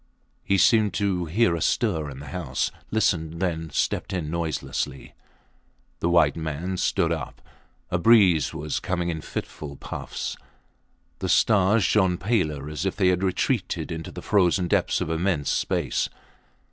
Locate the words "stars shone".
11.29-12.17